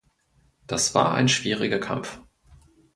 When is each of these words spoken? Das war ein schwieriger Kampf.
Das 0.65 0.95
war 0.95 1.13
ein 1.13 1.27
schwieriger 1.29 1.77
Kampf. 1.79 2.21